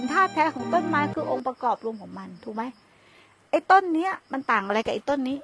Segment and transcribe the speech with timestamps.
[0.00, 2.62] เป็นธาตุแท้ของต้นไม้คือองค์ประกอบรวมของมันถูกไหม
[3.50, 5.38] ไอ้ต้นเนี้ย มันต่างอะไรกับไอ้ต้นนี้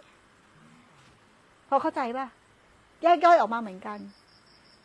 [1.68, 2.26] พอเข้าใจป่ะ
[3.02, 3.98] แยกย่อยออกมาเหมือนกัน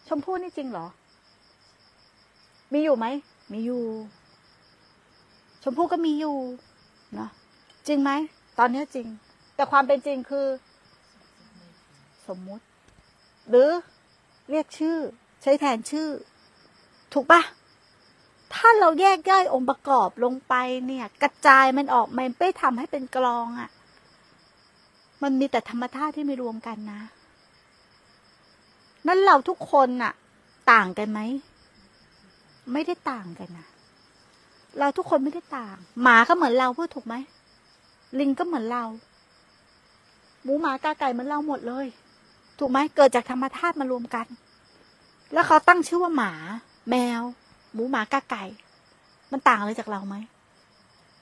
[0.08, 0.88] ชมพู่นี่จริงเหรอ
[2.74, 3.06] มีอยู่ไหม
[3.54, 3.84] มีอยู่
[5.64, 6.36] ชมพู่ก็มีอยู่
[7.16, 7.30] เนาะ
[7.88, 8.12] จริงไหม
[8.60, 9.08] ตอนนี้จริง
[9.56, 10.48] แต่ความเป็นจริงคือ
[12.28, 12.64] สมมุติ
[13.50, 13.70] หรือ
[14.50, 14.98] เรียกชื่อ
[15.42, 16.08] ใช้แทนชื่อ
[17.16, 17.42] ถูกปะ
[18.54, 20.54] ถ้าเราแยกย่อยองค์ประกอบลงไป
[20.88, 23.70] เนี่ย กระจายมันออกมันไม่ทำให้เป็นกลองอะ่ะ
[25.24, 27.02] มันมีแต่ธรรมธาตุที่ไม่รวมกันนะ
[29.08, 30.14] นั้นเราทุกคนน่ะ
[30.72, 31.20] ต่างกันไหม
[32.74, 33.68] ไม่ได้ต่างกันนะ
[34.80, 37.16] เราทุกคนไม่ได้ต่าง หมาก็เหมือนเราพูดถูกไหม
[38.20, 38.84] ลิงก็เหมือนเรา
[40.44, 41.86] หมูหมากาไก่เหมือนเราหมดเลย
[42.60, 44.26] ถูกไหมเกิดจากธรรมธาตุมารวมกัน
[45.34, 46.34] แล้วเขาตั้งชื่อว่าหมา
[46.90, 47.22] แมว
[47.74, 48.44] หมูหมากาไก่
[49.32, 50.16] มันต่างอะไรจากเราไหม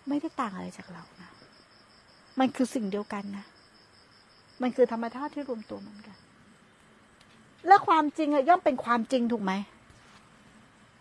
[0.08, 1.30] ไม่ได้ต่างอะไรจากเรานะ
[2.40, 3.46] มันคือสิ่งเดียวกันนะ
[4.62, 6.18] มันคือธรรมธาตุที่รวมตัวเหมือนกัน
[7.68, 9.54] และความจริงอะย่อมเป็นความจริงถูกไหม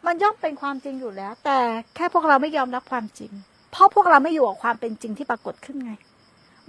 [0.07, 1.59] มันย่อมเป็นความจริงอยู่แล้ว แต่
[1.95, 3.33] แค่พวกเราไม่ยอมรับความจริง
[3.71, 5.93] เพราะพวกเราไม่อยู่กับความเป็นจริงที่ปรากฏขึ้นไง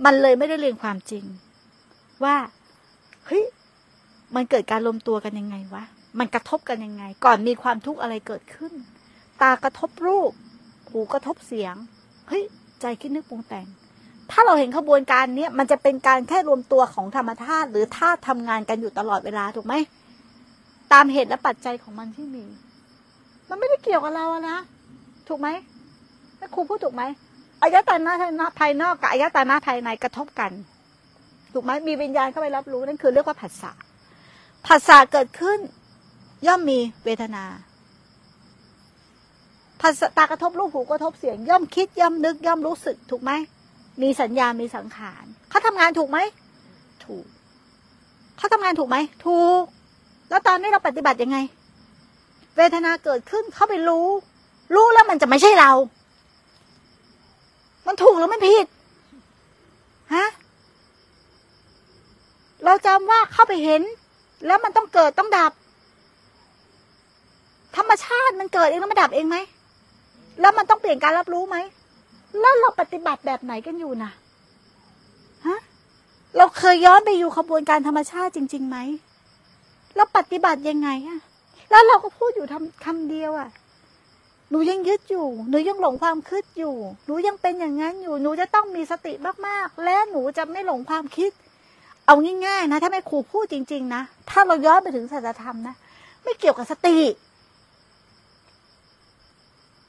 [0.05, 1.23] มันเลยไม่ได้เรียนความจริง
[2.23, 2.35] ว่า
[3.27, 3.43] เฮ้ย
[4.35, 5.83] มันเกิดการรวมตัวกันยังไงวะ
[6.19, 8.73] มันกระทบกันยังไง ก่อนมีความทุกข์อะไรเกิดขึ้น
[9.41, 10.31] ตากระทบรูป
[10.89, 11.75] หูกระทบเสียง
[12.27, 12.43] เฮ้ย
[12.81, 13.67] ใจคิดนึกปรุงแต่ง
[14.31, 19.73] ถ้าเราเห็นขบวนการเนี้ยมันจะเป็นการแค่รวมตัวของธรรมธาตุหรือธาตุทำงานกันอยู่ตลอดเวลาถูกไหม
[20.93, 22.45] ตามเหตุและปัจจัยของมันที่มี
[23.49, 24.57] มันไม่ได้เกี่ยวกับเราอะนะ
[25.27, 25.47] ถูกไหม
[26.37, 27.03] แม่ครูพูดถูกไหม
[27.61, 28.13] อายตนะ
[28.59, 30.51] ภายนอกกับอายตนะภายในกระทบกัน
[31.53, 33.71] ถูกไหมมีวิญญาณเข้าไปรับรู้นั่นคือเรียกว่าผัสสะ
[34.65, 35.59] ผัสสะเกิดขึ้น
[36.47, 37.45] ย่อมมีเวทนา
[39.81, 43.31] ผัสตากระทบรูปหูกระทบเสียง ย่อมคิดย่อมนึกย่อมรู้สึกถูกไหม
[44.01, 46.17] มีสัญญา มีสังขารเขาทำงานถูกไหม
[47.05, 47.25] ถูก
[48.37, 49.63] เขาทำงานถูกไหมถูก
[50.29, 51.37] แล้วตอนนี้เราปฏิบัติยังไง
[52.57, 54.07] เวทนาเกิดขึ้นเขาไปรู้
[54.75, 55.71] รู้แล้วมันจะไม่ใช่เรา
[57.87, 58.65] มันถูกหรือมันผิด
[60.15, 60.27] ฮะ
[62.65, 63.81] เราจำว่าเข้าไปเห็น
[64.45, 65.51] แล้วมันต้องเกิดต้องดับ
[67.77, 69.37] ธรรมชาติมันเกิดเองแล้วมันดับเองไหม
[70.41, 71.57] แล้วมันต้องเปลี่ยนการรับรู้ไหม
[72.39, 74.11] แล้วเราปฏิบัติแบบไหนกันอยู่นะ
[75.45, 75.59] ฮะ
[76.37, 78.77] เราเคยย้อนไปอยู่ขบวนการธรรมชาติจริงๆไหม
[79.95, 81.19] เราปฏิบัติยังไงอะ
[81.71, 83.49] แล้วเราก็พูดอยู่ทำคำเดียวอะ
[84.49, 86.75] หนูยังยึดอยู่ หนูยังหลงความคิดอยู่
[87.05, 89.13] หนูยังเป็นอย่างนั้นอยู่ หนูจะต้องมีสติ
[89.47, 91.31] มากๆ และหนูจะไม่หลงความคิด
[92.05, 92.15] เอา
[92.45, 95.75] ง่ายๆนะ ถ้าไม่ครูพูดจริง ๆ นะ ถ้าเราย้อนไปถึงศาสัจธรรมนะ
[96.23, 96.97] ไม่เกี่ยวกับสติ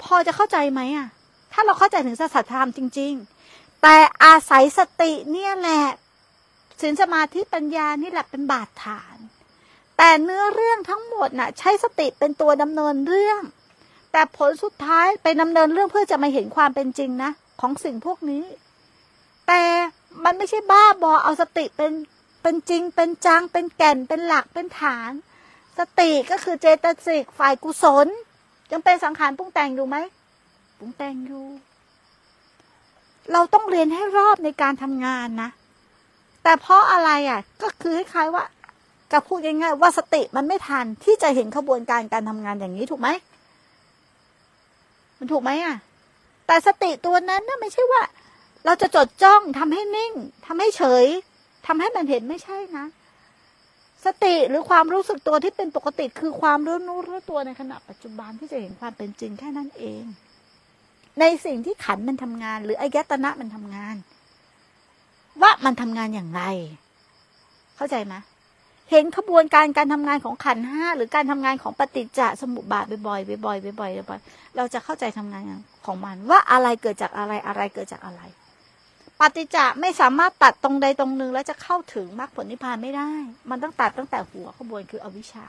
[0.03, 1.09] พอจะเข้าใจไหมอะ
[1.53, 3.12] ถ้าเราเข้าใจถึงศาสัจธรรมจริง
[3.47, 5.84] ๆ แต่อาศัยสติเนี่ยแหละ
[6.81, 9.16] สินสมาธิปัญญานี่แหละเป็นบาดฐาน
[9.97, 13.43] แต่เนื้อเรื่องทั้งหมดน่ะ ใช้สติเป็นตัวดำเนินเรื่อง
[14.12, 17.31] แต่ผลสุดท้ายไปดำเนินเรื่องเพื่อจะมาเห็นความเป็นจริงนะ
[17.61, 18.44] ของสิ่งพวกนี้
[19.47, 19.62] แต่
[20.25, 21.93] มันไม่ใช่บ้าบอเอาสติเป็น
[22.43, 25.12] เป็นจริง เป็นจัง เป็นแก่นเป็นหลักเป็นฐาน
[25.78, 28.09] สติก็คือเจตสิกฝ่ายกุศล
[28.72, 29.97] ยังเป็นสังขารปรุงแต่งอยู่ไหม
[30.78, 31.44] ปรุงแต่งอยู่
[33.32, 35.50] เราต้องเรียนให้รอบในการทำงานนะ
[36.42, 38.44] แต่เพราะอะไรอะ ก็คือคล้ายว่า
[39.12, 43.08] จะพูดง่ายๆว่าสติมันไม่ทันที่จะเห็นขบวนการการทำงานอย่างนี้ถูกไหม
[45.19, 45.76] มันถูกไหมอะ
[46.47, 48.02] แต่สติตัวนั้นน่ะไม่ใช่ว่า
[48.64, 50.12] เราจะจดจ้องทำให้นิ่ง
[50.47, 51.06] ทำให้เฉย
[51.66, 52.84] ทำให้มันเห็นไม่ใช่นะ
[54.05, 60.03] สติหรือความรู้สึกตัวที่เป็นปกติคือความรู้นู้รู้ตัวในขณะปัจจุบันที่จะเห็นความเป็นจริงแค่นั้นเอง
[61.21, 63.97] ในสิ่งที่ขันมันทำงาน หรืออายตนะมันทำงาน
[65.43, 66.43] ว่ามันทำงานอย่างไร
[67.77, 68.15] เข้าใจไหม
[68.91, 74.20] เห็นขบวนการการทำงานของขันห้าหรือการทำงานของปฏิจจสมุปบาทบ่อยๆบ่อยๆบ่อยๆบ่อย
[74.56, 75.43] เราจะเข้าใจทำงาน
[75.87, 78.23] ของมัน ว่าอะไรเกิดจากอะไรอะไรเกิดจากอะไร
[79.20, 83.11] ปฏิจจไม่สามารถตัดตรงใดตรงหนึ่งแล้วจะเข้าถึงมรรคผลนิพพานไม่ได้
[83.50, 85.46] มันต้องตัดตั้งแต่หัวขบวนคืออวิชชา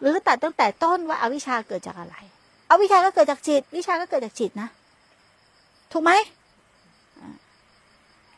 [0.00, 2.16] หรือตัดตั้งแต่ต้นว่าอาวิชชาเกิดจากอะไร
[2.70, 4.68] อวิชชาก็เกิดจากจิต วิชาก็เกิดจากจิตนะ
[5.92, 6.12] ถูกไหม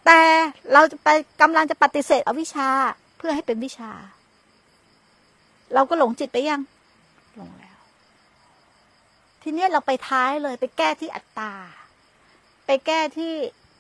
[0.05, 0.21] แต่
[0.73, 1.09] เราจะไป
[1.41, 2.69] กำลังจะปฏิเสธอวิชชา
[3.19, 3.91] เพื่อให้เป็นวิชา
[5.75, 6.61] เราก็หลงจิตไปยัง
[7.37, 7.79] หลงแล้ว
[9.43, 11.53] ทีนี้เราไปท้ายเลยไปแก้ที่อัตตา
[12.67, 13.35] ไปแก้ที่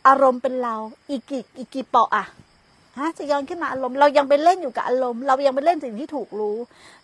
[0.06, 0.74] อารมณ์เป็นเรา
[1.10, 2.24] อีกกี่อีกกี่เปาะอะ
[2.98, 6.56] ฮะจะย้อนขึ้นมาอารมณ์เรายังไปเล่นอยู่กับอารมณ์ เรายังไปเล่นสิ่งที่ถูกรู้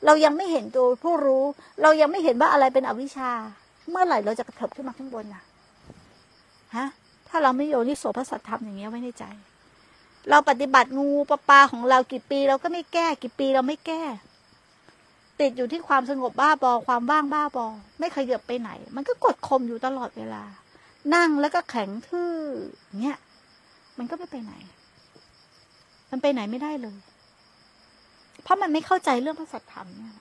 [0.05, 1.45] เรายังไม่เห็นตัวผู้รู้
[1.83, 3.31] เรายังไม่เห็นว่าอะไรเป็นอวิชชา
[3.91, 5.43] เมื่อไหร่เราจะกระเถิบขึ้นมาข้างบนน่ะ
[6.77, 6.87] ฮะ
[7.29, 9.25] ถ้าเราไม่โยนิโสพระสัทธรรมอย่างเงี้ยไว้ในใจ
[10.31, 14.03] เราปฏิบัติงูปลาปลาของเรากี่ปี เราก็ไม่แก้กี่ปีเราไม่แก้
[15.41, 17.67] ติดอยู่ที่ความสงบบ้าบอความว่างบ้าบอ
[17.99, 20.43] ไม่ขยับไปไหน มันก็กดข่มอยู่ตลอดเวลา
[21.15, 22.33] นั่งแล้วก็แข็งทื่อ
[23.03, 23.19] เงี้ย
[23.99, 24.55] มันก็ไม่ไปไหน
[26.11, 26.97] มันไปไหนไม่ได้เลย
[28.43, 30.15] เพราะมันไม่เข้าใจเรื่องพระสัทธรรมเนี่ย